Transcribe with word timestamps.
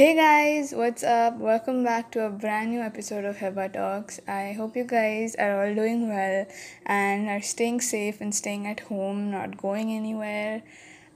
Hey 0.00 0.14
guys, 0.16 0.72
what's 0.72 1.02
up? 1.02 1.36
Welcome 1.36 1.84
back 1.84 2.10
to 2.12 2.24
a 2.24 2.30
brand 2.30 2.70
new 2.70 2.80
episode 2.80 3.26
of 3.26 3.36
Heba 3.36 3.70
Talks. 3.70 4.18
I 4.26 4.52
hope 4.56 4.74
you 4.74 4.84
guys 4.84 5.34
are 5.34 5.62
all 5.62 5.74
doing 5.74 6.08
well 6.08 6.46
and 6.86 7.28
are 7.28 7.42
staying 7.42 7.82
safe 7.82 8.22
and 8.22 8.34
staying 8.34 8.66
at 8.66 8.80
home, 8.80 9.30
not 9.30 9.58
going 9.58 9.92
anywhere. 9.92 10.62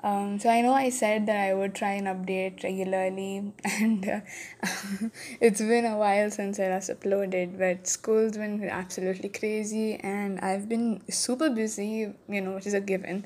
Um, 0.02 0.38
so 0.38 0.50
I 0.50 0.60
know 0.60 0.74
I 0.74 0.90
said 0.90 1.24
that 1.28 1.48
I 1.48 1.54
would 1.54 1.74
try 1.74 1.92
and 1.92 2.06
update 2.06 2.62
regularly, 2.62 3.54
and 3.64 4.06
uh, 4.06 4.20
it's 5.40 5.62
been 5.62 5.86
a 5.86 5.96
while 5.96 6.30
since 6.30 6.60
I 6.60 6.68
last 6.68 6.90
uploaded. 6.90 7.58
But 7.58 7.88
school's 7.88 8.36
been 8.36 8.62
absolutely 8.68 9.30
crazy, 9.30 9.94
and 9.94 10.38
I've 10.40 10.68
been 10.68 11.00
super 11.08 11.48
busy, 11.48 12.12
you 12.28 12.40
know, 12.42 12.56
which 12.56 12.66
is 12.66 12.74
a 12.74 12.82
given. 12.82 13.24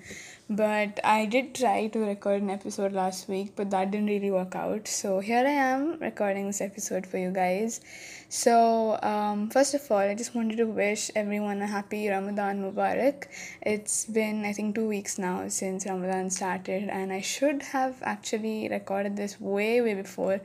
But 0.50 0.98
I 1.04 1.26
did 1.26 1.54
try 1.54 1.88
to 1.88 1.98
record 1.98 2.40
an 2.40 2.48
episode 2.48 2.92
last 2.92 3.28
week, 3.28 3.52
but 3.54 3.68
that 3.68 3.90
didn't 3.90 4.06
really 4.06 4.30
work 4.30 4.56
out. 4.56 4.88
So 4.88 5.20
here 5.20 5.44
I 5.46 5.50
am 5.50 5.98
recording 6.00 6.46
this 6.46 6.62
episode 6.62 7.06
for 7.06 7.18
you 7.18 7.30
guys. 7.30 7.82
So, 8.30 8.98
um, 9.02 9.50
first 9.50 9.74
of 9.74 9.90
all, 9.90 9.98
I 9.98 10.14
just 10.14 10.34
wanted 10.34 10.56
to 10.56 10.64
wish 10.64 11.10
everyone 11.14 11.60
a 11.60 11.66
happy 11.66 12.08
Ramadan 12.08 12.62
Mubarak. 12.62 13.26
It's 13.60 14.06
been, 14.06 14.46
I 14.46 14.54
think, 14.54 14.74
two 14.74 14.88
weeks 14.88 15.18
now 15.18 15.48
since 15.48 15.84
Ramadan 15.86 16.30
started, 16.30 16.88
and 16.88 17.12
I 17.12 17.20
should 17.20 17.62
have 17.62 17.96
actually 18.02 18.68
recorded 18.70 19.16
this 19.16 19.38
way, 19.38 19.82
way 19.82 19.94
before 19.94 20.40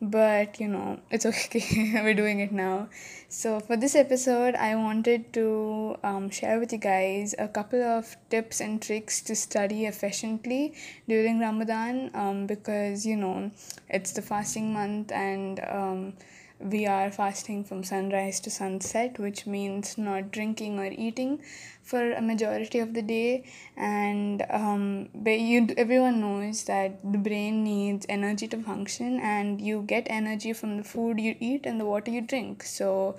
but 0.00 0.60
you 0.60 0.68
know 0.68 0.98
it's 1.10 1.26
okay. 1.32 1.92
We're 2.02 2.14
doing 2.14 2.40
it 2.40 2.52
now. 2.52 2.88
So 3.28 3.60
for 3.60 3.76
this 3.76 3.94
episode 3.94 4.56
i 4.56 4.74
wanted 4.74 5.32
to 5.34 5.96
um, 6.02 6.30
share 6.30 6.58
with 6.58 6.72
you 6.72 6.78
guys 6.78 7.34
a 7.38 7.46
couple 7.46 7.80
of 7.82 8.16
tips 8.28 8.60
and 8.60 8.82
tricks 8.82 9.20
to 9.22 9.36
study 9.36 9.86
efficiently 9.86 10.74
during 11.08 11.38
ramadan 11.38 12.10
um, 12.14 12.46
because 12.46 13.06
you 13.06 13.16
know 13.16 13.52
it's 13.88 14.10
the 14.12 14.22
fasting 14.22 14.72
month 14.72 15.12
and 15.12 15.60
um, 15.68 16.12
we 16.60 16.86
are 16.86 17.10
fasting 17.10 17.64
from 17.64 17.82
sunrise 17.82 18.38
to 18.40 18.50
sunset, 18.50 19.18
which 19.18 19.46
means 19.46 19.96
not 19.96 20.30
drinking 20.30 20.78
or 20.78 20.86
eating 20.86 21.40
for 21.82 22.12
a 22.12 22.20
majority 22.20 22.78
of 22.78 22.94
the 22.94 23.02
day. 23.02 23.44
And 23.76 24.44
um, 24.50 25.08
you, 25.24 25.68
everyone 25.76 26.20
knows 26.20 26.64
that 26.64 27.00
the 27.02 27.18
brain 27.18 27.64
needs 27.64 28.06
energy 28.08 28.46
to 28.48 28.62
function, 28.62 29.20
and 29.20 29.60
you 29.60 29.82
get 29.82 30.06
energy 30.10 30.52
from 30.52 30.76
the 30.76 30.84
food 30.84 31.18
you 31.18 31.34
eat 31.40 31.64
and 31.64 31.80
the 31.80 31.86
water 31.86 32.10
you 32.10 32.20
drink. 32.20 32.62
So, 32.62 33.16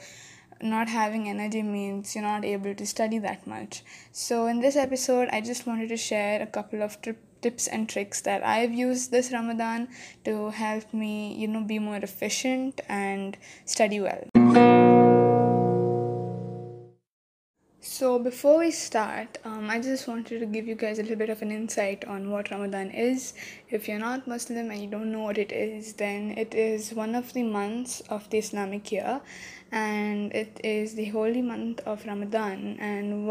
not 0.62 0.90
having 0.90 1.28
energy 1.28 1.64
means 1.64 2.14
you're 2.14 2.24
not 2.24 2.46
able 2.46 2.76
to 2.76 2.86
study 2.86 3.18
that 3.20 3.48
much. 3.48 3.84
So, 4.12 4.46
in 4.46 4.62
this 4.62 4.76
episode, 4.76 5.30
I 5.32 5.42
just 5.42 5.66
wanted 5.66 5.90
to 5.90 5.98
share 5.98 6.42
a 6.42 6.46
couple 6.46 6.84
of 6.84 7.02
trips 7.02 7.26
tips 7.42 7.68
and 7.68 7.90
tricks 7.90 8.22
that 8.22 8.46
I've 8.46 8.74
used 8.74 9.12
this 9.12 9.32
Ramadan 9.32 9.88
to 10.26 10.50
help 10.52 10.94
me, 10.94 11.34
you 11.34 11.48
know, 11.48 11.62
be 11.62 11.80
more 11.80 11.98
efficient 11.98 12.82
and 12.88 13.38
study 13.66 14.00
well. 14.00 14.28
So, 17.84 18.20
before 18.20 18.60
we 18.60 18.72
start, 18.72 19.40
um, 19.44 19.70
I 19.70 19.80
just 19.80 20.08
wanted 20.08 20.40
to 20.40 20.46
give 20.46 20.68
you 20.68 20.76
guys 20.76 21.00
a 21.00 21.02
little 21.02 21.18
bit 21.18 21.30
of 21.30 21.42
an 21.42 21.52
insight 21.52 22.06
on 22.06 22.30
what 22.30 22.50
Ramadan 22.50 22.92
is. 22.92 23.34
If 23.70 23.88
you're 23.88 24.00
not 24.00 24.28
Muslim 24.28 24.72
and 24.72 24.82
you 24.82 24.88
don't 24.88 25.12
know 25.12 25.22
what 25.22 25.38
it 25.38 25.52
is, 25.52 25.94
then 25.94 26.36
it 26.38 26.54
is 26.54 26.94
one 26.94 27.16
of 27.16 27.34
the 27.34 27.44
months 27.44 28.02
of 28.02 28.30
the 28.30 28.38
Islamic 28.38 28.92
year 28.92 29.22
and 29.72 30.34
it 30.34 30.60
is 30.64 30.96
the 30.96 31.06
holy 31.06 31.42
month 31.42 31.80
of 31.82 32.06
Ramadan. 32.06 32.78
And 32.80 33.28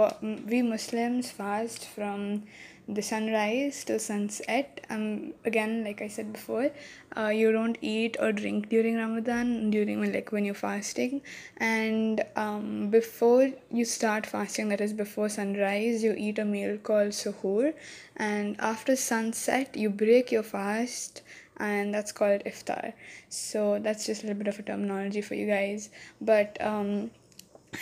we 0.48 0.62
Muslims 0.62 1.30
fast 1.30 1.86
from 1.86 2.44
the 2.94 3.02
sunrise 3.02 3.84
till 3.84 3.98
sunset. 3.98 4.80
Um 4.90 5.34
again 5.44 5.84
like 5.84 6.02
i 6.02 6.08
said 6.08 6.32
before 6.32 6.70
uh, 7.16 7.28
you 7.28 7.52
don't 7.52 7.78
eat 7.80 8.16
or 8.20 8.32
drink 8.32 8.68
during 8.68 8.96
ramadan 8.96 9.70
during 9.70 10.12
like 10.12 10.32
when 10.32 10.44
you're 10.44 10.54
fasting. 10.54 11.22
And 11.56 12.24
um, 12.36 12.90
before 12.90 13.50
you 13.70 13.84
start 13.84 14.26
fasting 14.26 14.68
that 14.68 14.80
is 14.80 14.92
before 14.92 15.28
sunrise 15.28 16.02
you 16.02 16.14
eat 16.16 16.38
a 16.38 16.44
meal 16.44 16.76
called 16.78 17.10
suhoor. 17.10 17.74
And 18.16 18.56
after 18.60 18.96
sunset 18.96 19.76
you 19.76 19.90
break 19.90 20.32
your 20.32 20.42
fast 20.42 21.22
and 21.56 21.94
that's 21.94 22.12
called 22.12 22.42
iftar. 22.44 22.94
So 23.28 23.78
that's 23.80 24.06
just 24.06 24.22
a 24.22 24.26
little 24.26 24.42
bit 24.42 24.48
of 24.48 24.58
a 24.58 24.62
terminology 24.62 25.20
for 25.20 25.34
you 25.34 25.46
guys. 25.46 25.90
But 26.20 26.56
um, 26.60 27.10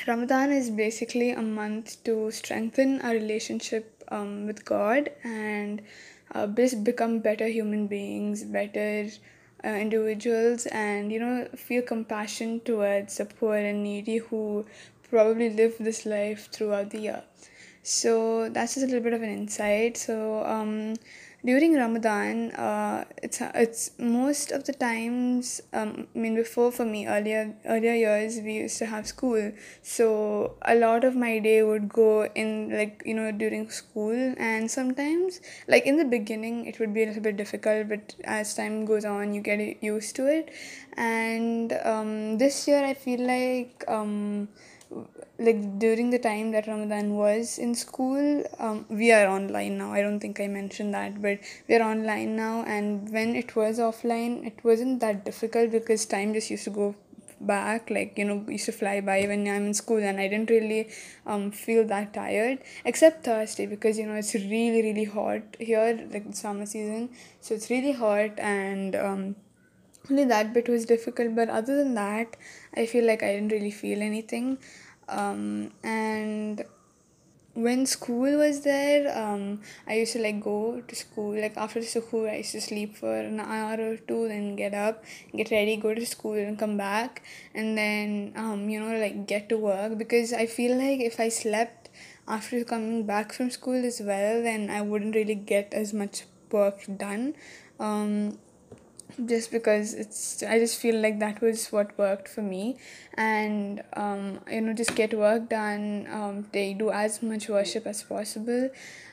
ramadan 0.07 0.53
is 0.53 0.71
basically 0.71 1.31
a 1.31 1.43
month 1.43 2.03
to 2.05 2.31
strengthen 2.31 3.01
our 3.01 3.13
relationship 3.13 3.98
um, 4.11 4.47
with 4.47 4.65
God 4.65 5.11
and 5.25 5.83
uh, 6.35 6.47
just 6.47 6.85
become 6.85 7.21
better 7.21 7.47
human 7.49 7.87
beings, 7.87 8.45
better 8.45 9.09
uh, 9.65 9.69
individuals, 9.69 10.67
and 10.67 11.11
you 11.11 11.21
know, 11.21 11.49
feel 11.57 11.83
compassion 11.83 12.61
towards 12.61 13.17
the 13.17 13.25
poor 13.25 13.57
and 13.57 13.83
needy 13.83 14.19
who 14.19 14.65
probably 15.11 15.51
live 15.51 15.75
this 15.81 16.05
life 16.07 16.49
throughout 16.53 16.91
the 16.91 17.01
year. 17.01 17.23
So 17.83 18.49
that's 18.51 18.75
just 18.75 18.85
a 18.85 18.87
little 18.87 19.03
bit 19.03 19.15
of 19.15 19.23
an 19.23 19.31
insight. 19.31 19.97
So, 19.97 20.45
um, 20.45 20.95
during 21.45 21.75
Ramadan, 21.75 22.51
uh, 22.53 23.05
it's 23.23 23.41
it's 23.55 23.93
most 23.99 24.51
of 24.51 24.65
the 24.65 24.73
times. 24.73 25.61
Um, 25.73 26.09
I 26.15 26.19
mean, 26.19 26.35
before 26.35 26.73
for 26.73 26.85
me 26.85 27.07
earlier 27.07 27.55
earlier 27.67 27.95
years, 27.95 28.41
we 28.41 28.55
used 28.55 28.79
to 28.79 28.87
have 28.87 29.07
school, 29.07 29.53
so 29.83 30.57
a 30.63 30.75
lot 30.75 31.05
of 31.05 31.15
my 31.15 31.39
day 31.39 31.63
would 31.63 31.89
go 31.89 32.27
in 32.35 32.71
like 32.77 33.03
you 33.07 33.15
know 33.15 33.31
during 33.31 33.71
school, 33.71 34.35
and 34.37 34.71
sometimes 34.71 35.41
like 35.69 35.87
in 35.87 35.97
the 35.97 36.05
beginning 36.05 36.67
it 36.67 36.81
would 36.81 36.93
be 36.93 37.05
a 37.05 37.07
little 37.07 37.23
bit 37.23 37.37
difficult, 37.37 37.89
but 37.89 38.15
as 38.25 38.55
time 38.55 38.85
goes 38.85 39.05
on, 39.05 39.33
you 39.33 39.41
get 39.41 39.83
used 39.83 40.17
to 40.17 40.27
it, 40.27 40.51
and 40.97 41.73
um, 41.85 42.39
this 42.39 42.67
year 42.67 42.85
I 42.85 42.95
feel 42.95 43.21
like 43.21 43.85
um 43.87 44.49
like 45.39 45.79
during 45.79 46.11
the 46.11 46.19
time 46.19 46.51
that 46.53 46.67
Ramadan 46.67 47.15
was 47.15 47.59
in 47.59 47.75
school, 47.75 48.43
um, 48.59 48.87
we 48.89 49.13
are 49.13 49.27
online 49.29 49.79
now. 49.79 49.93
I 49.93 50.03
don't 50.03 50.19
think 50.21 50.41
I 50.41 50.49
mentioned 50.49 50.95
that, 50.95 51.23
but 51.23 51.39
we 51.69 51.77
are 51.77 51.83
online 51.83 52.37
now. 52.37 52.65
And 52.65 53.11
when 53.13 53.37
it 53.37 53.55
was 53.55 53.79
offline, 53.79 54.47
it 54.47 54.65
wasn't 54.65 55.01
that 55.01 55.25
difficult 55.25 55.71
because 55.71 56.07
time 56.07 56.33
just 56.35 56.51
used 56.51 56.65
to 56.65 56.71
go 56.71 56.95
back 57.41 57.89
like 57.89 58.19
you 58.19 58.25
know 58.25 58.45
used 58.49 58.67
to 58.67 58.73
fly 58.73 59.01
by 59.01 59.21
when 59.27 59.47
i'm 59.47 59.67
in 59.67 59.73
school 59.73 59.99
and 59.99 60.19
i 60.19 60.27
didn't 60.27 60.51
really 60.51 60.89
um, 61.25 61.53
feel 61.53 61.87
that 61.87 62.13
tired 62.13 62.59
except 62.85 63.25
thursday 63.25 63.65
because 63.65 63.97
you 63.97 64.05
know 64.05 64.15
it's 64.15 64.35
really 64.35 64.83
really 64.83 65.05
hot 65.05 65.41
here 65.61 66.09
like 66.13 66.25
summer 66.35 66.67
season 66.67 67.09
so 67.41 67.55
it's 67.55 67.71
really 67.71 67.93
hot 67.93 68.37
and 68.39 68.97
um, 68.97 69.37
only 70.11 70.25
that 70.25 70.53
bit 70.53 70.69
was 70.69 70.85
difficult 70.85 71.35
but 71.35 71.49
other 71.49 71.77
than 71.77 71.95
that 71.95 72.37
i 72.77 72.87
feel 72.87 73.05
like 73.05 73.23
i 73.23 73.33
didn't 73.33 73.53
really 73.53 73.71
feel 73.71 74.03
anything. 74.03 74.59
Um, 75.09 75.71
and 75.83 76.65
when 77.55 77.87
school 77.87 78.37
was 78.39 78.61
there 78.61 79.01
um, 79.19 79.61
i 79.87 79.95
used 79.95 80.13
to 80.13 80.21
like 80.23 80.41
go 80.41 80.81
to 80.87 80.95
school 80.95 81.41
like 81.41 81.57
after 81.57 81.83
school 81.83 82.29
i 82.29 82.37
used 82.37 82.53
to 82.53 82.61
sleep 82.61 82.97
for 82.97 83.17
an 83.17 83.41
hour 83.41 83.77
or 83.87 83.97
two 83.97 84.29
then 84.29 84.55
get 84.55 84.75
up 84.75 85.03
get 85.35 85.51
ready 85.51 85.77
go 85.77 85.93
to 85.93 86.07
school 86.07 86.35
and 86.35 86.59
come 86.59 86.77
back 86.77 87.23
and 87.55 87.77
then 87.77 88.33
um, 88.37 88.69
you 88.69 88.79
know 88.79 88.97
like 88.99 89.27
get 89.27 89.49
to 89.49 89.57
work. 89.57 89.99
Because 89.99 90.33
i 90.33 90.47
feel 90.47 90.77
like 90.77 91.01
if 91.01 91.19
i 91.19 91.29
slept 91.29 91.89
after 92.29 92.63
coming 92.65 93.05
back 93.07 93.33
from 93.33 93.51
school 93.51 93.85
as 93.85 94.01
well 94.01 94.43
then 94.43 94.71
i 94.71 94.81
wouldn't 94.81 95.15
really 95.17 95.35
get 95.35 95.73
as 95.75 95.93
much 95.93 96.25
work 96.51 96.85
done. 96.97 97.35
Um, 97.81 98.39
just 99.27 99.51
because 99.51 99.95
it's 99.95 100.43
i 100.45 100.59
just 100.59 100.79
feel 100.79 100.95
like 101.01 101.19
that 101.19 101.41
was 101.41 101.69
what 101.73 101.97
worked 101.99 102.29
for 102.29 102.43
me 102.43 102.77
and 103.19 103.83
um, 103.95 104.39
you 104.51 104.61
know 104.61 104.73
just 104.73 104.95
get 104.95 105.13
work 105.13 105.49
done. 105.49 106.07
Um, 106.11 106.47
they 106.53 106.73
do 106.73 106.91
as 106.91 107.21
much 107.23 107.49
worship 107.49 107.87
as 107.87 108.03
possible. 108.03 108.71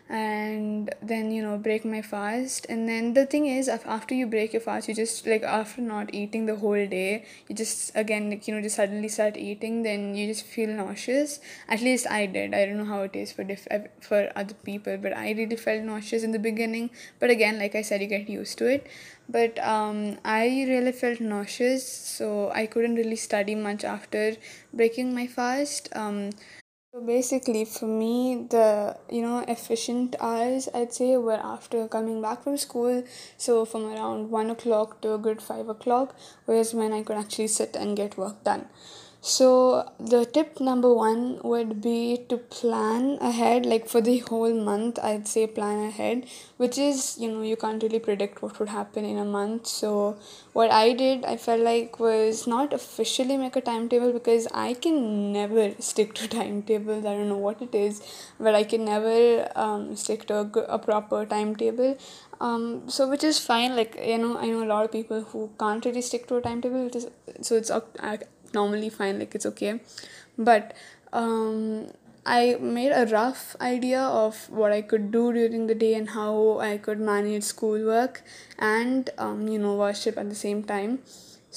And 0.07 0.93
then 1.01 1.31
you 1.31 1.41
know 1.41 1.57
break 1.57 1.83
my 1.83 2.03
fast. 2.03 2.67
And 2.69 2.87
then 2.87 3.15
the 3.15 3.25
thing 3.25 3.47
is 3.47 3.67
after 3.67 4.13
you 4.13 4.27
break 4.27 4.53
your 4.53 4.61
fast 4.61 4.87
you 4.87 4.93
just 4.93 5.25
like 5.25 5.41
after 5.41 5.81
not 5.81 6.13
eating 6.13 6.45
the 6.45 6.55
whole 6.57 6.85
day 6.85 7.25
you 7.49 7.55
just 7.55 7.91
again 7.95 8.29
like 8.29 8.47
you 8.47 8.53
know 8.53 8.61
just 8.61 8.75
suddenly 8.75 9.07
start 9.07 9.35
eating 9.35 9.81
then 9.81 10.13
you 10.13 10.27
just 10.27 10.45
feel 10.45 10.69
nauseous. 10.69 11.39
At 11.67 11.81
least 11.81 12.05
i 12.07 12.27
did. 12.27 12.53
I 12.53 12.67
don't 12.67 12.77
know 12.77 12.85
how 12.85 13.01
it 13.01 13.15
is 13.15 13.31
for 13.31 13.43
diff- 13.43 13.67
for 13.99 14.31
other 14.35 14.53
people 14.53 14.97
but 14.97 15.17
i 15.17 15.31
really 15.31 15.55
felt 15.55 15.81
nauseous 15.81 16.21
in 16.21 16.31
the 16.31 16.37
beginning. 16.37 16.91
But 17.19 17.31
again 17.31 17.57
like 17.57 17.73
i 17.73 17.81
said 17.81 18.01
you 18.01 18.07
get 18.07 18.29
used 18.29 18.59
to 18.59 18.67
it. 18.67 18.85
But 19.27 19.57
um, 19.57 20.19
i 20.23 20.45
really 20.69 20.91
felt 20.91 21.19
nauseous 21.19 21.83
so 21.87 22.51
i 22.53 22.67
couldn't 22.67 22.93
really 22.93 23.15
study 23.15 23.55
much 23.55 23.83
after 23.83 23.94
breaking 24.73 25.13
my 25.13 25.27
fast 25.27 25.89
um, 25.95 26.31
so 26.93 27.01
basically, 27.01 27.65
for 27.65 27.87
me, 27.87 28.47
the 28.49 28.97
you 29.11 29.21
know 29.21 29.39
efficient 29.49 30.15
hours 30.21 30.69
I'd 30.73 30.93
say 30.93 31.17
were 31.17 31.41
after 31.53 31.89
coming 31.89 32.21
back 32.21 32.43
from 32.43 32.55
school. 32.57 33.03
So 33.37 33.65
from 33.65 33.85
around 33.93 34.31
one 34.31 34.49
o'clock 34.49 35.01
to 35.01 35.13
a 35.13 35.17
good 35.17 35.41
five 35.41 35.67
o'clock 35.67 36.15
was 36.47 36.73
when 36.73 36.93
I 36.93 37.03
could 37.03 37.17
actually 37.17 37.47
sit 37.47 37.75
and 37.75 37.97
get 37.97 38.17
work 38.17 38.45
done. 38.45 38.69
So 39.27 39.47
the 39.99 40.23
tip 40.23 40.59
number 40.59 40.93
one 40.93 41.39
would 41.43 41.81
be 41.81 42.23
to 42.29 42.37
plan 42.37 43.17
ahead 43.19 43.65
like 43.65 43.87
for 43.89 43.99
the 43.99 44.19
whole 44.19 44.53
month 44.53 44.99
i'd 45.01 45.27
say 45.27 45.47
plan 45.47 45.79
ahead 45.87 46.27
which 46.57 46.77
is 46.77 47.17
you 47.17 47.31
know 47.31 47.41
you 47.41 47.55
can't 47.55 47.81
really 47.81 47.97
predict 47.97 48.43
what 48.43 48.59
would 48.59 48.69
happen 48.69 49.03
in 49.03 49.17
a 49.17 49.25
month. 49.25 49.65
So 49.65 50.17
what 50.53 50.69
i 50.69 50.93
did 50.93 51.25
i 51.25 51.37
felt 51.37 51.61
like 51.61 51.99
was 51.99 52.45
not 52.45 52.71
officially 52.71 53.35
make 53.37 53.55
a 53.55 53.61
timetable 53.61 54.13
because 54.13 54.47
i 54.53 54.73
can 54.75 55.33
never 55.33 55.73
stick 55.79 56.13
to 56.15 56.27
timetables. 56.27 57.03
I 57.03 57.15
don't 57.15 57.29
know 57.29 57.37
what 57.37 57.63
it 57.63 57.73
is 57.73 58.03
but 58.39 58.53
i 58.53 58.63
can 58.63 58.85
never 58.85 59.51
um, 59.55 59.95
stick 59.95 60.27
to 60.27 60.35
a, 60.41 60.75
a 60.75 60.77
proper 60.77 61.25
timetable. 61.25 61.97
Um, 62.39 62.89
so 62.89 63.09
which 63.09 63.23
is 63.23 63.39
fine 63.39 63.75
like 63.75 63.97
you 64.05 64.17
know 64.17 64.37
i 64.37 64.47
know 64.47 64.61
a 64.61 64.67
lot 64.67 64.83
of 64.85 64.91
people 64.91 65.21
who 65.21 65.49
can't 65.57 65.83
really 65.85 66.01
stick 66.01 66.27
to 66.27 66.35
a 66.35 66.41
timetable 66.41 66.83
which 66.83 66.97
is 66.97 67.07
so 67.41 67.55
it's 67.55 67.71
normally 68.59 68.89
fine 68.89 69.19
like 69.19 69.35
it's 69.35 69.45
okay 69.45 69.79
but 70.37 70.73
um, 71.13 71.87
I 72.25 72.57
made 72.59 72.91
a 72.91 73.05
rough 73.05 73.55
idea 73.61 74.01
of 74.01 74.49
what 74.49 74.71
I 74.71 74.81
could 74.81 75.11
do 75.11 75.31
during 75.31 75.67
the 75.67 75.75
day 75.75 75.93
and 75.93 76.09
how 76.09 76.59
I 76.59 76.77
could 76.77 76.99
manage 76.99 77.43
schoolwork 77.43 78.23
and 78.57 79.09
um, 79.17 79.47
you 79.47 79.59
know 79.59 79.75
worship 79.75 80.17
at 80.17 80.29
the 80.29 80.35
same 80.35 80.63
time. 80.63 80.99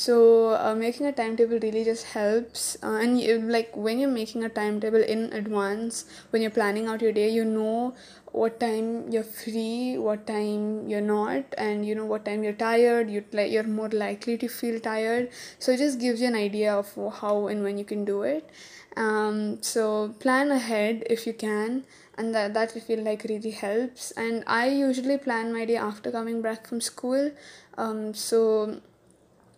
So 0.02 0.54
uh, 0.54 0.74
making 0.76 1.06
a 1.06 1.12
timetable 1.12 1.58
really 1.60 1.82
just 1.84 2.04
helps, 2.06 2.76
uh, 2.82 2.98
and 3.04 3.20
you, 3.20 3.38
like 3.40 3.76
when 3.76 3.98
you're 3.98 4.16
making 4.16 4.44
a 4.44 4.48
timetable 4.48 5.02
in 5.02 5.32
advance, 5.32 6.04
when 6.30 6.42
you're 6.42 6.56
planning 6.58 6.86
out 6.86 7.02
your 7.02 7.12
day, 7.12 7.28
you 7.28 7.44
know 7.44 7.94
what 8.32 8.60
time 8.60 9.10
you're 9.10 9.24
free 9.24 9.96
what 9.98 10.26
time 10.26 10.88
you're 10.88 11.00
not 11.00 11.44
and 11.56 11.86
you 11.86 11.94
know 11.94 12.04
what 12.04 12.24
time 12.26 12.44
you're 12.44 12.52
tired 12.52 13.10
you 13.10 13.24
like 13.32 13.50
you're 13.50 13.64
more 13.64 13.88
likely 13.88 14.36
to 14.38 14.48
feel 14.48 14.78
tired. 14.78 15.30
So 15.58 15.72
it 15.72 15.78
just 15.78 15.98
gives 15.98 16.20
you 16.20 16.28
an 16.28 16.34
idea 16.34 16.74
of 16.74 16.94
how 17.20 17.48
and 17.48 17.62
when 17.62 17.78
you 17.78 17.84
can 17.84 18.04
do 18.04 18.22
it. 18.22 18.48
Um, 18.96 19.62
so 19.62 20.14
plan 20.20 20.50
ahead 20.50 21.04
if 21.08 21.26
you 21.26 21.32
can 21.32 21.84
and 22.16 22.34
that, 22.34 22.54
that 22.54 22.72
I 22.76 22.80
feel 22.80 23.02
like 23.02 23.24
really 23.28 23.50
helps. 23.50 24.10
And 24.12 24.44
I 24.46 24.68
usually 24.68 25.18
plan 25.18 25.52
my 25.52 25.64
day 25.64 25.76
after 25.76 26.10
coming 26.10 26.42
back 26.42 26.66
from 26.66 26.80
school. 26.80 27.30
Um, 27.76 28.12
so 28.12 28.80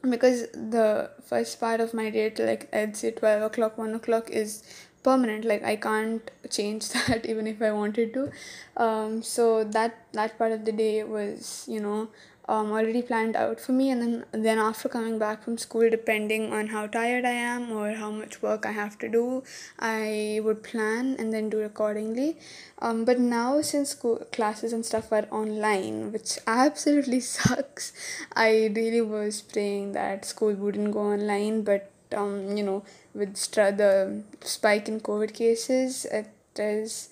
because 0.08 0.42
the 0.52 1.10
first 1.24 1.60
part 1.60 1.80
of 1.80 1.92
my 1.92 2.10
day 2.10 2.30
till 2.30 2.46
like 2.46 2.74
I'd 2.74 2.96
say 2.96 3.10
12 3.10 3.42
o'clock 3.42 3.78
1 3.78 3.94
o'clock 3.94 4.30
is 4.30 4.62
permanent. 5.02 5.44
Like 5.44 5.62
i 5.64 5.76
can't 5.76 6.30
change 6.50 6.88
that 6.92 7.26
even 7.26 7.46
if 7.46 7.62
i 7.62 7.70
wanted 7.70 8.14
to. 8.14 8.30
Um, 8.76 9.22
so 9.22 9.64
that 9.64 10.06
that 10.12 10.38
part 10.38 10.52
of 10.52 10.64
the 10.64 10.72
day 10.72 11.04
was 11.04 11.64
you 11.68 11.80
know 11.80 12.08
um, 12.54 12.70
already 12.72 13.02
planned 13.10 13.36
out 13.36 13.60
for 13.60 13.72
me 13.72 13.90
and 13.90 14.02
then 14.02 14.42
then 14.46 14.58
after 14.58 14.88
coming 14.94 15.18
back 15.18 15.42
from 15.44 15.56
school 15.64 15.88
depending 15.90 16.52
on 16.52 16.68
how 16.74 16.86
tired 16.96 17.24
i 17.24 17.36
am 17.50 17.70
or 17.80 17.92
how 18.02 18.10
much 18.10 18.40
work 18.42 18.66
i 18.70 18.72
have 18.78 18.98
to 18.98 19.08
do 19.08 19.42
i 19.78 20.40
would 20.44 20.62
plan 20.62 21.14
and 21.18 21.32
then 21.32 21.48
do 21.48 21.60
accordingly 21.60 22.36
um, 22.80 23.04
but 23.04 23.18
now 23.18 23.60
since 23.60 23.90
school 23.90 24.16
classes 24.32 24.72
and 24.72 24.84
stuff 24.84 25.12
are 25.12 25.26
online 25.30 26.12
which 26.12 26.38
absolutely 26.46 27.20
sucks 27.34 27.92
i 28.34 28.50
really 28.80 29.00
was 29.00 29.40
praying 29.42 29.92
that 29.92 30.24
school 30.24 30.52
wouldn't 30.54 30.92
go 30.92 31.12
online 31.12 31.62
but 31.62 31.90
um, 32.16 32.56
you 32.56 32.64
know 32.64 32.82
with 33.14 33.34
the 33.34 34.22
spike 34.42 34.88
in 34.88 35.00
COVID 35.00 35.34
cases. 35.34 36.04
It 36.06 36.28
is 36.56 37.08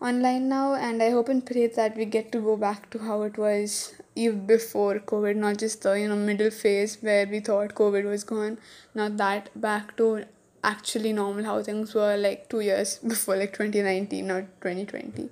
online 0.00 0.48
now, 0.48 0.74
and 0.74 1.02
I 1.02 1.10
hope 1.10 1.28
and 1.28 1.44
pray 1.44 1.66
that 1.66 1.96
we 1.96 2.04
get 2.04 2.32
to 2.32 2.40
go 2.40 2.56
back 2.56 2.90
to 2.90 2.98
how 2.98 3.22
it 3.22 3.38
was 3.38 3.94
even 4.14 4.46
before 4.46 4.98
COVID, 5.00 5.36
not 5.36 5.58
just 5.58 5.82
the 5.82 5.98
you 5.98 6.08
know 6.08 6.16
middle 6.16 6.50
phase 6.50 6.98
where 7.00 7.26
we 7.26 7.40
thought 7.40 7.74
COVID 7.74 8.04
was 8.04 8.24
gone. 8.24 8.58
Not 8.94 9.16
that 9.16 9.48
back 9.60 9.96
to 9.96 10.24
actually 10.64 11.12
normal 11.12 11.44
how 11.44 11.62
things 11.62 11.94
were 11.94 12.16
like 12.16 12.48
two 12.48 12.60
years 12.60 12.98
before, 13.14 13.36
like 13.36 13.52
twenty 13.54 13.82
nineteen, 13.82 14.30
or 14.30 14.48
twenty 14.60 14.84
twenty. 14.84 15.28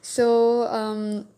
So 0.00 0.66
um, 0.66 1.28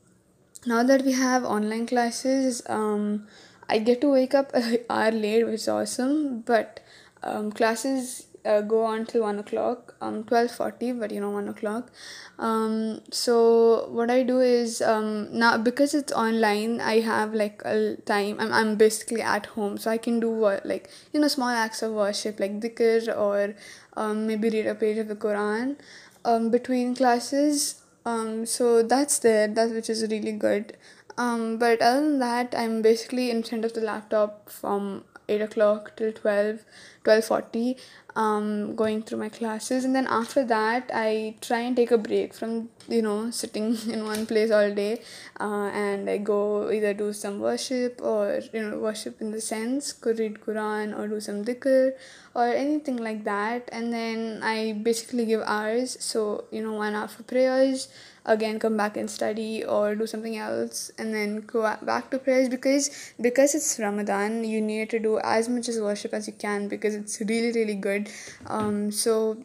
now 0.66 0.82
that 0.82 1.02
we 1.02 1.12
have 1.12 1.44
online 1.44 1.86
classes, 1.86 2.62
um, 2.68 3.26
I 3.68 3.78
get 3.78 4.00
to 4.02 4.10
wake 4.10 4.34
up 4.34 4.50
an 4.54 4.78
hour 4.88 5.10
late, 5.10 5.44
which 5.44 5.54
is 5.54 5.68
awesome, 5.68 6.40
but 6.40 6.80
um, 7.22 7.52
classes 7.52 8.26
uh, 8.44 8.60
go 8.60 8.84
on 8.84 9.06
till 9.06 9.22
1 9.22 9.38
o'clock. 9.38 9.94
Um 10.00 10.24
12.40 10.24 11.00
but 11.00 11.10
you 11.10 11.20
know 11.20 11.30
1 11.30 11.48
o'clock. 11.48 11.90
Um 12.38 13.00
so 13.10 13.88
what 13.90 14.10
i 14.10 14.22
do 14.22 14.40
is 14.40 14.80
um 14.82 15.28
now 15.44 15.56
because 15.56 15.94
it's 15.94 16.12
online 16.12 16.80
i 16.80 17.00
have 17.00 17.34
like 17.34 17.62
a 17.64 17.96
time 18.06 18.36
i'm, 18.40 18.52
I'm 18.52 18.76
basically 18.76 19.22
at 19.22 19.46
home. 19.46 19.78
So 19.78 19.90
i 19.90 19.98
can 19.98 20.20
do 20.20 20.30
what 20.30 20.66
like 20.66 20.90
you 21.12 21.20
know 21.20 21.28
small 21.28 21.48
acts 21.48 21.82
of 21.82 21.92
worship 21.92 22.40
like 22.40 22.60
dhikr 22.60 23.16
or 23.16 23.54
um, 23.96 24.26
maybe 24.26 24.50
read 24.50 24.66
a 24.66 24.74
page 24.74 24.98
of 24.98 25.08
the 25.08 25.16
quran 25.16 25.76
um, 26.24 26.50
between 26.50 26.94
classes. 26.94 27.82
Um 28.04 28.44
so 28.44 28.82
that's 28.82 29.18
there 29.20 29.48
that 29.48 29.70
which 29.70 29.88
is 29.88 30.02
really 30.10 30.32
good. 30.32 30.76
Um 31.16 31.58
but 31.58 31.80
other 31.80 32.00
than 32.00 32.18
that 32.18 32.54
i'm 32.58 32.82
basically 32.82 33.30
in 33.30 33.42
front 33.42 33.64
of 33.64 33.74
the 33.74 33.80
laptop 33.80 34.50
from 34.50 35.04
8 35.28 35.40
o'clock 35.40 35.96
till 35.96 36.12
12 36.12 36.64
12.40 37.04 37.78
um, 38.16 38.76
going 38.76 39.02
through 39.02 39.18
my 39.18 39.28
classes. 39.28 39.84
And 39.84 39.94
then 39.94 40.06
after 40.06 40.44
that 40.44 40.90
i 40.92 41.34
try 41.40 41.60
and 41.60 41.76
take 41.76 41.90
a 41.90 41.98
break 41.98 42.34
from 42.34 42.68
you 42.88 43.02
know 43.02 43.30
sitting 43.30 43.76
in 43.92 44.04
one 44.04 44.26
place 44.26 44.50
all 44.50 44.72
day 44.74 45.00
uh, 45.40 45.70
and 45.72 46.08
i 46.08 46.18
go 46.18 46.70
either 46.70 46.94
do 46.94 47.12
some 47.12 47.40
worship 47.40 48.00
or 48.02 48.40
you 48.52 48.62
know 48.62 48.78
worship 48.78 49.20
in 49.20 49.30
the 49.30 49.40
sense 49.40 49.92
could 49.92 50.18
read 50.18 50.40
quran 50.40 50.96
or 50.98 51.08
do 51.08 51.20
some 51.20 51.44
dhikr 51.44 51.92
or 52.34 52.48
anything 52.48 52.96
like 52.96 53.24
that. 53.24 53.68
And 53.72 53.92
then 53.92 54.40
i 54.42 54.72
basically 54.72 55.26
give 55.26 55.42
hours. 55.42 55.96
So 56.00 56.44
you 56.50 56.62
know 56.62 56.72
one 56.72 56.94
hour 56.94 57.08
for 57.08 57.22
prayers 57.22 57.88
again 58.26 58.58
come 58.58 58.76
back 58.76 58.96
and 58.96 59.10
study 59.10 59.62
or 59.62 59.94
do 59.94 60.06
something 60.06 60.36
else 60.38 60.90
and 60.98 61.12
then 61.12 61.40
go 61.40 61.62
back 61.82 62.10
to 62.10 62.18
prayers. 62.18 62.48
Because 62.48 62.90
because 63.20 63.54
it's 63.54 63.78
ramadan 63.78 64.44
you 64.44 64.60
need 64.60 64.90
to 64.90 64.98
do 64.98 65.18
as 65.20 65.48
much 65.48 65.68
as 65.68 65.80
worship 65.80 66.12
as 66.12 66.26
you 66.26 66.32
can 66.32 66.68
because 66.68 66.94
it's 66.94 67.20
really 67.20 67.52
really 67.52 67.74
good 67.74 68.03
um 68.46 68.90
so 68.90 69.36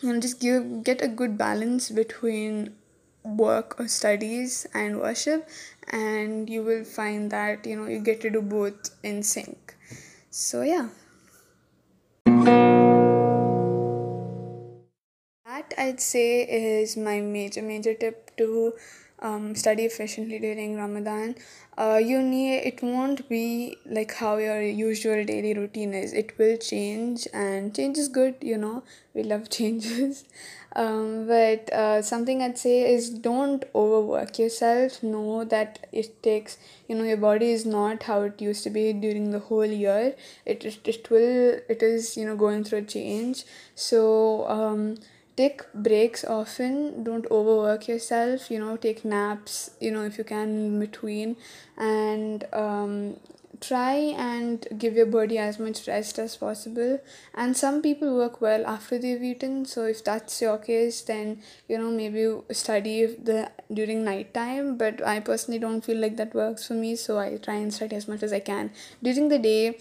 you 0.00 0.12
know 0.12 0.20
just 0.20 0.40
give 0.40 0.84
get 0.84 1.02
a 1.02 1.08
good 1.08 1.36
balance 1.38 1.90
between 1.90 2.74
work 3.24 3.78
or 3.78 3.86
studies 3.88 4.66
and 4.72 4.98
worship 4.98 5.48
and 5.88 6.48
you 6.48 6.62
will 6.62 6.84
find 6.84 7.30
that 7.30 7.66
you 7.66 7.76
know 7.76 7.86
you 7.86 7.98
get 7.98 8.20
to 8.20 8.30
do 8.30 8.40
both 8.40 8.90
in 9.02 9.22
sync. 9.22 9.74
So 10.30 10.62
yeah. 10.62 10.88
That 15.44 15.74
I'd 15.76 16.00
say 16.00 16.42
is 16.42 16.96
my 16.96 17.20
major 17.20 17.62
major 17.62 17.94
tip 17.94 18.30
to 18.36 18.74
um, 19.20 19.54
study 19.54 19.84
efficiently 19.84 20.38
during 20.38 20.76
Ramadan. 20.76 21.34
Uh, 21.78 22.00
you 22.02 22.22
need 22.22 22.58
it 22.58 22.82
won't 22.82 23.28
be 23.28 23.76
like 23.86 24.14
how 24.14 24.36
your 24.36 24.60
usual 24.62 25.24
daily 25.24 25.54
routine 25.54 25.94
is. 25.94 26.12
It 26.12 26.36
will 26.38 26.56
change, 26.56 27.26
and 27.32 27.74
change 27.74 27.96
is 27.98 28.08
good. 28.08 28.34
You 28.40 28.58
know, 28.58 28.82
we 29.14 29.22
love 29.22 29.48
changes. 29.58 30.24
Um, 30.76 31.26
but 31.26 31.72
uh, 31.72 32.00
something 32.00 32.42
I'd 32.42 32.56
say 32.58 32.92
is 32.92 33.10
don't 33.10 33.64
overwork 33.74 34.38
yourself. 34.38 35.02
Know 35.02 35.44
that 35.44 35.86
it 35.90 36.22
takes 36.22 36.58
you 36.88 36.94
know 36.96 37.04
your 37.04 37.16
body 37.16 37.50
is 37.50 37.66
not 37.66 38.04
how 38.04 38.22
it 38.22 38.40
used 38.40 38.62
to 38.64 38.70
be 38.70 38.92
during 38.92 39.30
the 39.32 39.40
whole 39.40 39.64
year. 39.64 40.14
It 40.46 40.64
it, 40.64 40.78
it 40.86 41.10
will 41.10 41.60
it 41.68 41.82
is 41.82 42.16
you 42.16 42.24
know 42.26 42.36
going 42.36 42.62
through 42.64 42.78
a 42.80 42.82
change. 42.82 43.44
So 43.74 44.46
um, 44.48 44.98
take 45.40 45.60
breaks 45.72 46.24
often 46.24 47.02
don't 47.02 47.26
overwork 47.30 47.88
yourself 47.88 48.50
you 48.50 48.58
know 48.62 48.76
take 48.76 49.04
naps 49.04 49.70
you 49.80 49.90
know 49.90 50.04
if 50.04 50.18
you 50.18 50.24
can 50.24 50.48
in 50.66 50.80
between. 50.80 51.36
And 51.76 52.44
um, 52.52 53.16
try 53.60 53.94
and 54.24 54.66
give 54.78 54.94
your 54.94 55.06
body 55.06 55.36
as 55.38 55.58
much 55.58 55.86
rest 55.86 56.18
as 56.18 56.36
possible. 56.36 56.98
And 57.34 57.56
some 57.56 57.82
people 57.82 58.16
work 58.16 58.40
well 58.40 58.66
after 58.66 58.98
they've 58.98 59.22
eaten 59.22 59.64
so 59.64 59.84
if 59.84 60.02
that's 60.04 60.40
your 60.40 60.58
case 60.58 61.02
then 61.02 61.42
you 61.68 61.78
know 61.78 61.90
maybe 61.90 62.24
study 62.52 63.06
the 63.06 63.50
during 63.72 64.04
night 64.04 64.32
time. 64.34 64.76
But 64.76 65.02
i 65.14 65.20
personally 65.20 65.58
don't 65.58 65.82
feel 65.90 65.98
like 65.98 66.16
that 66.16 66.34
works 66.34 66.66
for 66.66 66.74
me 66.74 66.94
so 66.96 67.18
i 67.18 67.36
try 67.48 67.56
and 67.56 67.72
study 67.72 67.96
as 67.96 68.08
much 68.08 68.22
as 68.22 68.32
i 68.32 68.40
can 68.40 68.70
during 69.02 69.28
the 69.28 69.38
day 69.38 69.78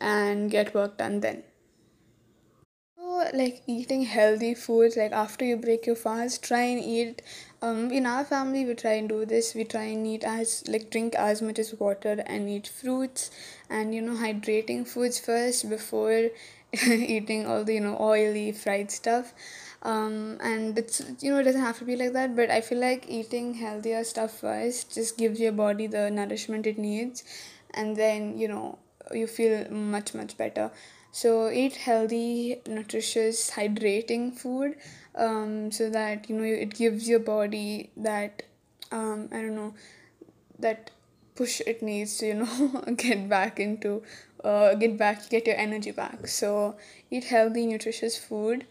and 0.00 0.50
get 0.50 0.74
work 0.74 0.96
done 0.96 1.20
then 1.20 1.42
like 3.32 3.62
eating 3.66 4.02
healthy 4.02 4.54
foods 4.54 4.96
like 4.96 5.12
after 5.12 5.44
you 5.44 5.56
break 5.56 5.86
your 5.86 5.96
fast 5.96 6.42
try 6.42 6.60
and 6.62 6.82
eat. 6.82 7.22
Um 7.62 7.90
in 7.90 8.06
our 8.06 8.24
family 8.24 8.64
we 8.64 8.74
try 8.74 8.92
and 8.94 9.08
do 9.08 9.24
this. 9.24 9.54
We 9.54 9.64
try 9.64 9.84
and 9.84 10.06
eat 10.06 10.24
as 10.24 10.64
like 10.68 10.90
drink 10.90 11.14
as 11.14 11.42
much 11.42 11.58
as 11.58 11.74
water 11.74 12.22
and 12.26 12.48
eat 12.48 12.68
fruits 12.68 13.30
and 13.68 13.94
you 13.94 14.02
know 14.02 14.14
hydrating 14.14 14.86
foods 14.86 15.18
first 15.20 15.68
before 15.68 16.28
eating 17.16 17.46
all 17.46 17.64
the 17.64 17.74
you 17.74 17.80
know 17.80 17.96
oily 18.00 18.52
fried 18.52 18.90
stuff. 18.90 19.32
Um 19.82 20.38
and 20.40 20.78
it's 20.78 21.02
you 21.20 21.30
know 21.32 21.38
it 21.38 21.44
doesn't 21.44 21.62
have 21.62 21.78
to 21.78 21.84
be 21.84 21.96
like 21.96 22.12
that 22.12 22.36
but 22.36 22.50
i 22.50 22.60
feel 22.60 22.78
like 22.78 23.06
eating 23.08 23.54
healthier 23.54 24.04
stuff 24.04 24.32
first 24.40 24.92
just 24.94 25.16
gives 25.16 25.40
your 25.40 25.52
body 25.52 25.86
the 25.86 26.10
nourishment 26.10 26.66
it 26.66 26.76
needs 26.76 27.24
and 27.72 27.96
then 27.96 28.36
you 28.36 28.46
know 28.46 28.78
you 29.12 29.26
feel 29.26 29.70
much 29.70 30.12
much 30.12 30.36
better 30.36 30.70
so 31.12 31.50
eat 31.50 31.76
healthy 31.76 32.60
nutritious 32.66 33.50
hydrating 33.52 34.32
food 34.32 34.76
um, 35.14 35.70
so 35.72 35.90
that 35.90 36.28
you 36.28 36.36
know 36.36 36.44
it 36.44 36.74
gives 36.74 37.08
your 37.08 37.18
body 37.18 37.90
that 37.96 38.42
um, 38.92 39.28
i 39.32 39.36
don't 39.36 39.54
know 39.54 39.74
that 40.58 40.90
push 41.34 41.60
it 41.66 41.82
needs 41.82 42.18
to 42.18 42.26
you 42.26 42.34
know 42.34 42.84
get 42.96 43.28
back 43.28 43.58
into 43.58 44.02
uh, 44.44 44.74
get 44.74 44.96
back 44.96 45.28
get 45.28 45.46
your 45.46 45.56
energy 45.56 45.90
back. 45.90 46.26
So 46.26 46.76
eat 47.10 47.24
healthy 47.24 47.66
nutritious 47.66 48.16
food 48.18 48.66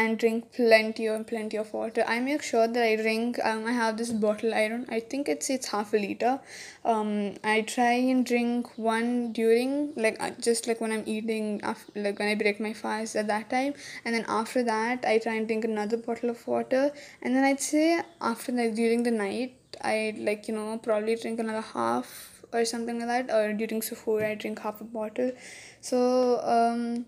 and 0.00 0.18
drink 0.18 0.52
plenty 0.52 1.06
of 1.06 1.24
plenty 1.26 1.56
of 1.56 1.72
water. 1.72 2.04
I 2.06 2.18
make 2.20 2.42
sure 2.42 2.66
that 2.66 2.82
i 2.82 2.96
drink 2.96 3.38
um, 3.50 3.64
i 3.72 3.72
have 3.72 3.96
this 3.96 4.10
bottle 4.24 4.52
i 4.60 4.66
don't 4.68 4.90
i 4.96 4.98
think 4.98 5.28
it's 5.28 5.48
it's 5.50 5.68
half 5.68 5.94
a 5.94 5.96
liter. 5.96 6.40
Um, 6.84 7.34
i 7.44 7.60
try 7.62 7.92
and 8.14 8.26
drink 8.26 8.76
one 8.76 9.32
during 9.32 9.94
like 9.96 10.20
uh, 10.20 10.30
just 10.48 10.66
like 10.66 10.80
when 10.80 10.90
i'm 10.92 11.04
eating 11.06 11.60
after, 11.62 11.92
like 11.94 12.18
when 12.18 12.28
i 12.28 12.34
break 12.34 12.60
my 12.60 12.72
fast 12.72 13.14
at 13.16 13.28
that 13.28 13.48
time. 13.50 13.74
And 14.04 14.14
then 14.14 14.24
after 14.28 14.64
that 14.64 15.04
i 15.06 15.18
try 15.18 15.34
and 15.34 15.46
drink 15.46 15.64
another 15.64 15.96
bottle 15.96 16.30
of 16.30 16.46
water. 16.46 16.90
And 17.22 17.36
then 17.36 17.44
i'd 17.44 17.60
say 17.60 18.02
after 18.20 18.50
like 18.52 18.74
during 18.74 19.04
the 19.04 19.12
night 19.12 19.54
i 19.82 20.14
like 20.18 20.48
you 20.48 20.54
know 20.54 20.78
probably 20.78 21.14
drink 21.16 21.38
another 21.38 21.60
half 21.72 22.42
or 22.52 22.64
something 22.64 22.98
like 22.98 23.08
that. 23.28 23.34
Or 23.34 23.52
during 23.52 23.80
suhoor 23.80 24.24
i 24.24 24.34
drink 24.34 24.58
half 24.58 24.80
a 24.80 24.84
bottle. 24.84 25.32
So 25.80 26.40
um 26.42 27.06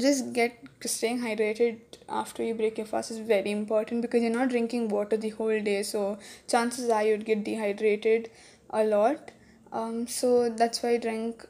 just 0.00 0.32
get 0.32 0.58
staying 0.84 1.20
hydrated 1.20 1.78
after 2.08 2.42
you 2.42 2.54
break 2.54 2.78
your 2.78 2.86
fast 2.86 3.10
is 3.10 3.18
very 3.18 3.50
important 3.50 4.02
because 4.02 4.22
you're 4.22 4.32
not 4.32 4.48
drinking 4.48 4.88
water 4.88 5.16
the 5.16 5.30
whole 5.30 5.60
day. 5.60 5.82
So 5.82 6.18
chances 6.48 6.90
are 6.90 7.02
you'd 7.02 7.24
get 7.24 7.44
dehydrated 7.44 8.30
a 8.70 8.84
lot. 8.84 9.30
Um, 9.72 10.06
so 10.06 10.48
that's 10.48 10.82
why 10.82 10.96
drink 10.96 11.46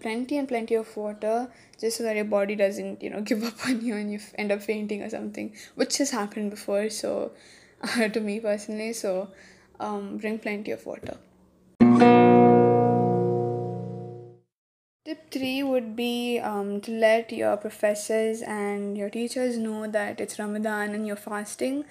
plenty 0.00 0.36
and 0.36 0.46
plenty 0.48 0.74
of 0.74 0.94
water 0.96 1.50
just 1.80 1.96
so 1.96 2.02
that 2.02 2.14
your 2.14 2.26
body 2.26 2.54
doesn't 2.54 3.02
you 3.02 3.08
know 3.08 3.20
give 3.30 3.42
up 3.42 3.66
on 3.66 3.80
you 3.80 3.94
and 3.96 4.12
you 4.12 4.20
end 4.34 4.52
up 4.52 4.60
fainting 4.62 5.02
or 5.02 5.08
something 5.08 5.54
which 5.74 5.96
has 5.96 6.10
happened 6.10 6.50
before 6.50 6.90
so 6.90 7.32
to 8.12 8.20
me 8.20 8.40
personally. 8.40 8.92
So 8.92 9.28
um, 9.78 10.18
drink 10.18 10.42
plenty 10.42 10.70
of 10.72 10.84
water 10.84 11.16
three 15.40 15.62
would 15.62 15.96
be 15.96 16.38
um, 16.38 16.80
to 16.82 16.92
let 16.92 17.32
your 17.32 17.56
professors 17.56 18.42
and 18.42 18.96
your 18.98 19.08
teachers 19.08 19.56
know 19.56 19.86
that 19.86 20.20
it's 20.20 20.38
Ramadan 20.38 20.94
and 20.94 21.06
you're 21.06 21.16
fasting. 21.16 21.84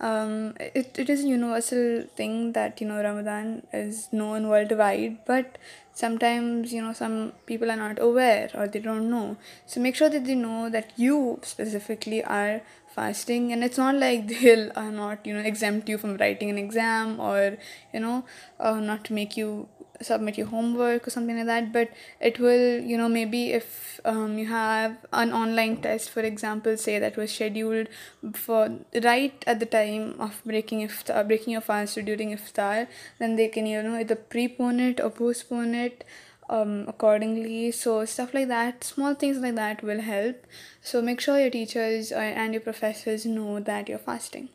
Um, 0.00 0.54
it, 0.58 0.98
it 0.98 1.08
is 1.08 1.24
a 1.24 1.28
universal 1.28 2.04
thing 2.16 2.52
that 2.52 2.80
you 2.80 2.86
know 2.88 3.02
Ramadan 3.02 3.62
is 3.72 4.08
known 4.12 4.48
worldwide, 4.48 5.24
but 5.24 5.56
sometimes 5.94 6.72
you 6.72 6.82
know 6.82 6.92
some 6.92 7.32
people 7.46 7.70
are 7.70 7.76
not 7.76 7.98
aware 8.00 8.50
or 8.54 8.66
they 8.66 8.80
don't 8.80 9.08
know. 9.10 9.36
So 9.66 9.80
make 9.80 9.94
sure 9.94 10.10
that 10.10 10.24
they 10.26 10.34
know 10.34 10.68
that 10.68 10.92
you 10.96 11.38
specifically 11.42 12.22
are 12.24 12.60
fasting, 12.88 13.52
and 13.52 13.64
it's 13.64 13.78
not 13.78 13.94
like 13.94 14.28
they'll 14.32 14.70
uh, 14.74 14.90
not 14.90 15.24
you 15.24 15.32
know 15.32 15.40
exempt 15.40 15.88
you 15.88 15.96
from 15.96 16.16
writing 16.16 16.50
an 16.50 16.58
exam 16.58 17.20
or 17.20 17.56
you 17.94 18.00
know 18.00 18.24
uh, 18.60 18.80
not 18.80 19.04
to 19.04 19.12
make 19.14 19.36
you 19.36 19.68
submit 20.00 20.36
your 20.38 20.46
homework 20.46 21.06
or 21.06 21.10
something 21.10 21.36
like 21.36 21.46
that 21.46 21.72
but 21.72 21.90
it 22.20 22.38
will 22.38 22.80
you 22.80 22.96
know 22.96 23.08
maybe 23.08 23.52
if 23.52 24.00
um, 24.04 24.38
you 24.38 24.46
have 24.46 24.96
an 25.12 25.32
online 25.32 25.76
test 25.76 26.10
for 26.10 26.20
example 26.20 26.76
say 26.76 26.98
that 26.98 27.16
was 27.16 27.32
scheduled 27.32 27.88
for 28.34 28.70
right 29.02 29.44
at 29.46 29.60
the 29.60 29.66
time 29.66 30.14
of 30.18 30.42
breaking 30.44 30.86
iftar 30.86 31.26
breaking 31.26 31.52
your 31.52 31.60
fast 31.60 31.96
or 31.96 32.02
during 32.02 32.36
iftar 32.36 32.86
then 33.18 33.36
they 33.36 33.48
can 33.48 33.66
you 33.66 33.82
know 33.82 33.96
either 33.96 34.16
prepone 34.16 34.80
it 34.80 35.00
or 35.00 35.10
postpone 35.10 35.74
it 35.74 36.04
um, 36.48 36.84
accordingly. 36.88 37.70
So 37.72 38.04
stuff 38.04 38.34
like 38.34 38.48
that 38.48 38.84
small 38.84 39.14
things 39.14 39.38
like 39.38 39.56
that 39.56 39.82
will 39.82 40.00
help. 40.00 40.46
So 40.82 41.02
make 41.02 41.20
sure 41.20 41.38
your 41.38 41.50
teachers 41.50 42.12
and 42.12 42.54
your 42.54 42.60
professors 42.60 43.26
know 43.26 43.60
that 43.60 43.88
you're 43.88 43.98
fasting 43.98 44.48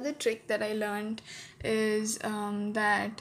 another 0.00 0.16
trick 0.16 0.46
that 0.46 0.62
I 0.62 0.72
learned 0.72 1.20
is 1.62 2.18
um, 2.24 2.72
that 2.72 3.20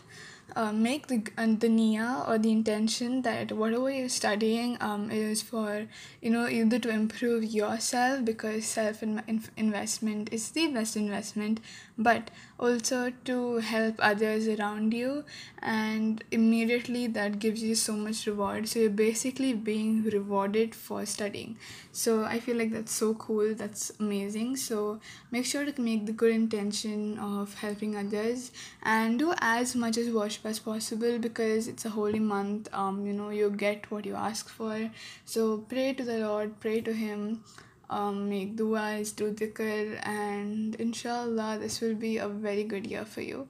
uh, 0.56 0.72
make 0.72 1.08
the 1.08 1.24
uh, 1.38 1.46
the 1.64 1.68
niya 1.68 2.28
or 2.28 2.38
the 2.38 2.52
intention 2.52 3.22
that 3.24 3.52
whatever 3.52 3.90
you're 3.92 4.10
studying 4.10 4.78
um, 4.82 5.10
is 5.12 5.42
for 5.42 5.86
you 6.22 6.30
know 6.30 6.48
either 6.48 6.80
to 6.80 6.90
improve 6.90 7.44
yourself 7.44 8.24
because 8.26 8.66
self 8.66 9.04
in- 9.04 9.44
investment 9.58 10.30
is 10.32 10.50
the 10.52 10.68
best 10.68 10.96
investment 10.96 11.60
but 11.98 12.32
also 12.60 13.12
to 13.26 13.58
help 13.58 13.96
others 14.00 14.48
around 14.48 14.94
you 14.94 15.24
and 15.62 16.24
immediately 16.32 17.08
that 17.08 17.40
gives 17.40 17.62
you 17.62 17.76
so 17.76 17.94
much 17.94 18.26
reward. 18.26 18.68
So 18.68 18.80
you're 18.80 18.90
basically 18.90 19.54
being 19.54 20.04
rewarded 20.04 20.74
for 20.76 21.06
studying. 21.06 21.58
So 21.92 22.24
i 22.24 22.40
feel 22.40 22.56
like 22.58 22.72
that's 22.72 22.94
so 22.94 23.14
cool 23.16 23.54
that's 23.56 23.92
amazing. 24.00 24.56
So 24.58 25.00
make 25.32 25.46
sure 25.46 25.66
to 25.66 25.82
make 25.82 26.06
the 26.06 26.12
good 26.12 26.32
intention 26.32 27.18
of 27.20 27.54
helping 27.56 27.96
others 27.96 28.52
and 28.84 29.20
do 29.20 29.34
as 29.40 29.76
much 29.76 29.98
as 29.98 30.10
worship 30.10 30.39
as 30.46 30.60
possible 30.60 31.20
because 31.20 31.68
it's 31.68 31.86
a 31.86 31.90
holy 31.90 32.20
month 32.20 32.68
um 32.74 33.06
you 33.06 33.14
know 33.14 33.30
you 33.30 33.50
get 33.50 33.90
what 33.92 34.06
you 34.06 34.16
ask 34.16 34.50
for 34.50 34.90
so 35.26 35.58
pray 35.70 35.94
to 35.94 36.04
the 36.04 36.20
lord 36.20 36.60
pray 36.60 36.80
to 36.82 36.94
him 36.94 37.44
um, 37.90 38.30
make 38.30 38.56
du'as, 38.56 39.16
do 39.16 39.32
dhikr, 39.34 40.00
and 40.06 40.76
inshallah, 40.76 41.58
this 41.60 41.82
will 41.82 41.96
be 41.96 42.18
a 42.18 42.28
very 42.28 42.64
good 42.64 42.86
year 42.86 43.06
for 43.06 43.22
you. 43.22 43.48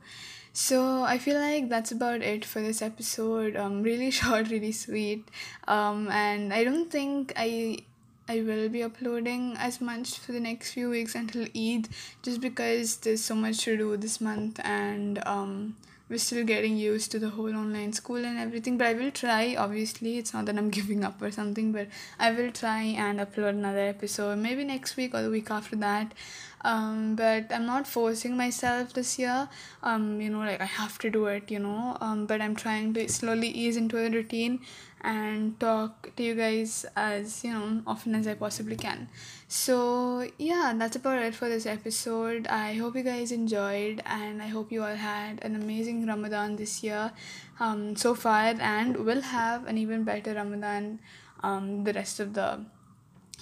So 0.53 1.03
I 1.03 1.17
feel 1.17 1.39
like 1.39 1.69
that's 1.69 1.91
about 1.91 2.21
it 2.21 2.43
for 2.45 2.61
this 2.61 2.81
episode. 2.81 3.55
Um, 3.55 3.83
really 3.83 4.11
short, 4.19 4.49
really 4.49 4.71
sweet. 4.71 5.27
Um, 5.67 6.09
and 6.09 6.53
I 6.53 6.63
don't 6.63 6.89
think 6.89 7.33
I 7.35 7.79
I 8.27 8.41
will 8.41 8.69
be 8.69 8.83
uploading 8.83 9.55
as 9.57 9.81
much 9.81 10.19
for 10.19 10.33
the 10.33 10.39
next 10.39 10.73
few 10.73 10.89
weeks 10.89 11.15
until 11.15 11.47
Eid, 11.55 11.89
just 12.21 12.41
because 12.41 12.97
there's 12.97 13.23
so 13.23 13.33
much 13.33 13.57
to 13.65 13.75
do 13.75 13.97
this 13.97 14.21
month 14.21 14.59
and 14.63 15.21
um 15.25 15.75
we're 16.09 16.17
still 16.17 16.43
getting 16.43 16.75
used 16.77 17.11
to 17.11 17.19
the 17.19 17.29
whole 17.29 17.55
online 17.55 17.93
school 17.93 18.17
and 18.17 18.37
everything 18.39 18.77
but 18.77 18.87
i 18.87 18.93
will 18.93 19.11
try. 19.11 19.55
Obviously 19.55 20.17
it's 20.17 20.33
not 20.33 20.45
that 20.45 20.57
i'm 20.57 20.69
giving 20.79 21.03
up 21.03 21.21
or 21.21 21.31
something 21.31 21.71
but 21.71 21.87
i 22.19 22.31
will 22.31 22.51
try 22.51 22.81
and 22.81 23.19
upload 23.19 23.49
another 23.49 23.85
episode 23.95 24.37
maybe 24.37 24.63
next 24.63 24.97
week 24.97 25.13
or 25.13 25.21
the 25.21 25.29
week 25.29 25.51
after 25.51 25.75
that. 25.77 26.13
Um, 26.61 27.15
but 27.15 27.51
i'm 27.53 27.65
not 27.65 27.87
forcing 27.87 28.35
myself 28.35 28.93
this 28.93 29.17
year. 29.19 29.47
Um, 29.83 30.19
you 30.19 30.29
know 30.29 30.39
like 30.39 30.61
i 30.61 30.65
have 30.65 30.97
to 30.99 31.09
do 31.09 31.27
it 31.27 31.49
you 31.51 31.59
know. 31.59 31.97
Um, 32.01 32.25
but 32.25 32.41
i'm 32.41 32.55
trying 32.55 32.93
to 32.95 33.07
slowly 33.07 33.49
ease 33.49 33.77
into 33.77 33.97
a 33.97 34.09
routine 34.09 34.59
and 35.01 35.57
talk 35.59 36.13
to 36.15 36.23
you 36.23 36.35
guys 36.35 36.85
as 36.95 37.43
you 37.43 37.53
know 37.53 37.81
often 37.87 38.15
as 38.15 38.27
i 38.27 38.33
possibly 38.33 38.75
can 38.75 39.07
so 39.51 40.29
yeah 40.37 40.73
that's 40.77 40.95
about 40.95 41.19
it 41.23 41.33
for 41.33 41.49
this 41.49 41.65
episode. 41.65 42.45
I 42.47 42.73
hope 42.73 42.95
you 42.95 43.01
guys 43.01 43.31
enjoyed 43.31 43.99
and 44.05 44.43
i 44.43 44.47
hope 44.47 44.71
you 44.71 44.83
all 44.83 44.95
had 44.95 45.43
an 45.43 45.55
amazing 45.55 46.05
ramadan 46.05 46.55
this 46.55 46.83
year 46.83 47.11
um, 47.59 47.95
so 47.95 48.13
far 48.13 48.53
and 48.59 48.95
will 48.97 49.21
have 49.21 49.65
an 49.65 49.79
even 49.79 50.03
better 50.03 50.35
ramadan 50.35 50.99
um, 51.41 51.83
the 51.83 51.93
rest 51.93 52.19
of 52.19 52.35
the 52.35 52.59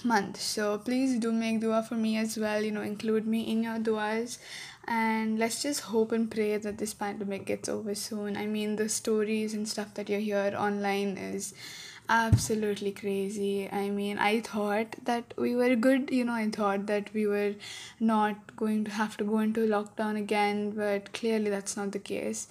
month. 0.05 0.39
So 0.39 0.77
please 0.77 1.19
do 1.19 1.31
make 1.31 1.59
dua 1.59 1.83
for 1.83 1.95
me 1.95 2.17
as 2.17 2.37
well 2.37 2.61
you 2.61 2.71
know 2.71 2.83
include 2.83 3.27
me 3.27 3.41
in 3.41 3.63
your 3.63 3.79
duas 3.79 4.39
and 4.87 5.37
let's 5.37 5.61
just 5.61 5.81
hope 5.81 6.13
and 6.13 6.31
pray 6.31 6.55
that 6.55 6.77
this 6.77 6.93
pandemic 6.93 7.45
gets 7.45 7.67
over 7.67 7.93
soon. 7.95 8.37
I 8.37 8.45
mean 8.45 8.77
the 8.77 8.87
stories 8.87 9.53
and 9.53 9.67
stuff 9.67 9.93
that 9.95 10.07
you 10.07 10.19
hear 10.19 10.55
online 10.57 11.17
is 11.17 11.53
absolutely 12.09 12.91
crazy. 12.91 13.69
I 13.69 13.89
mean 13.89 14.17
i 14.17 14.39
thought 14.39 14.95
that 15.03 15.33
we 15.37 15.55
were 15.55 15.75
good 15.75 16.09
you 16.11 16.23
know 16.23 16.33
i 16.33 16.49
thought 16.49 16.85
that 16.87 17.13
we 17.13 17.27
were 17.27 17.53
not 17.99 18.55
going 18.55 18.83
to 18.85 18.91
have 18.91 19.17
to 19.17 19.23
go 19.23 19.39
into 19.39 19.67
lockdown 19.67 20.17
again 20.17 20.71
but 20.71 21.11
clearly 21.13 21.49
that's 21.49 21.75
not 21.77 21.91
the 21.91 21.99
case. 21.99 22.47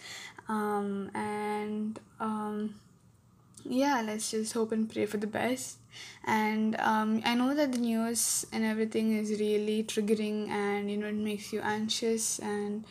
Um, 0.49 1.11
and 1.15 1.99
um, 2.21 2.75
yeah 3.65 4.03
let's 4.05 4.31
just 4.31 4.53
hope 4.53 4.73
and 4.73 4.91
pray 4.93 5.07
for 5.07 5.17
the 5.17 5.27
best. 5.27 5.79
And 6.25 6.79
um, 6.81 7.23
i 7.25 7.35
know 7.35 7.55
that 7.55 7.73
the 7.73 7.79
news 7.79 8.47
and 8.53 8.65
everything 8.65 9.17
is 9.17 9.31
really 9.41 9.83
triggering 9.85 10.49
and 10.51 10.91
you 10.91 10.99
know 10.99 11.07
it 11.07 11.15
makes 11.15 11.53
you 11.53 11.61
anxious 11.61 12.39
and 12.39 12.85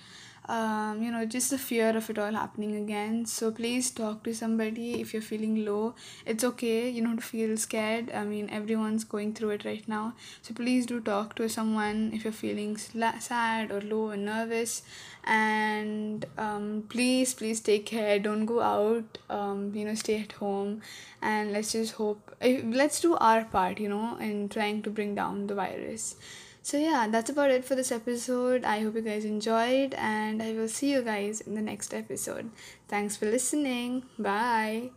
um, 0.48 1.02
you 1.02 1.12
know 1.12 1.26
just 1.26 1.50
the 1.50 1.58
fear 1.58 1.96
of 1.98 2.10
it 2.10 2.20
all 2.20 2.32
happening 2.32 2.76
again. 2.76 3.26
So 3.26 3.52
please 3.52 3.92
talk 3.92 4.24
to 4.24 4.34
somebody 4.34 5.02
if 5.02 5.14
you're 5.14 5.22
feeling 5.22 5.66
low. 5.66 5.96
It's 6.26 6.44
okay 6.44 6.90
you 6.90 7.02
know 7.02 7.16
to 7.16 7.22
feel 7.22 7.58
scared. 7.58 8.12
I 8.12 8.24
mean 8.24 8.50
everyone's 8.50 9.04
going 9.04 9.34
through 9.34 9.52
it 9.52 9.66
right 9.66 9.88
now. 9.88 10.14
So 10.42 10.54
please 10.54 10.86
do 10.86 11.00
talk 11.00 11.36
to 11.36 11.50
someone 11.50 12.12
if 12.14 12.24
you're 12.24 12.34
feeling 12.34 12.78
sad 12.78 13.72
or 13.72 13.82
low 13.82 14.12
or 14.12 14.18
nervous. 14.18 14.84
And 15.24 16.26
um, 16.38 16.84
please 16.90 17.34
please 17.34 17.60
take 17.60 17.86
care. 17.86 18.20
Don't 18.20 18.46
go 18.46 18.62
out 18.62 19.18
um, 19.30 19.72
you 19.74 19.86
know 19.86 19.96
stay 19.96 20.22
at 20.22 20.34
home. 20.34 20.82
And 21.22 21.52
let's 21.54 21.72
just 21.72 21.94
hope 21.94 22.36
let's 22.42 23.02
do 23.02 23.16
our 23.16 23.46
part 23.46 23.80
you 23.80 23.90
know 23.90 24.18
in 24.18 24.50
trying 24.50 24.84
to 24.84 24.90
bring 24.90 25.16
down 25.16 25.48
the 25.48 25.56
virus 25.56 26.16
So, 26.66 26.78
yeah, 26.80 27.08
that's 27.08 27.30
about 27.30 27.52
it 27.52 27.64
for 27.64 27.76
this 27.76 27.92
episode. 27.92 28.64
I 28.66 28.80
hope 28.82 28.96
you 28.96 29.02
guys 29.02 29.24
enjoyed, 29.24 29.94
and 29.94 30.42
I 30.42 30.54
will 30.54 30.68
see 30.68 30.92
you 30.92 31.04
guys 31.04 31.40
in 31.42 31.54
the 31.54 31.62
next 31.62 31.94
episode. 31.94 32.50
Thanks 32.88 33.16
for 33.16 33.28
listening. 33.28 34.06
Bye. 34.18 34.90